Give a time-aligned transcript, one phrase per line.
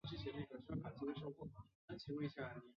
[0.03, 1.47] 成化十七年辛丑科
[1.95, 2.41] 进士。